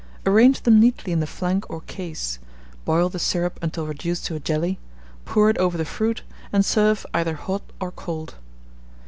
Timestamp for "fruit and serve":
5.85-7.05